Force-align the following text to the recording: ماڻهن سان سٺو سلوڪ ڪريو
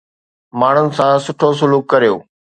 ماڻهن 0.59 0.87
سان 0.97 1.13
سٺو 1.25 1.49
سلوڪ 1.59 1.83
ڪريو 1.91 2.15